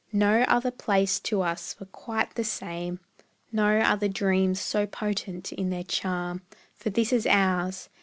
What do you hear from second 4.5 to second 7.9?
so potent in their charm, For this is ours!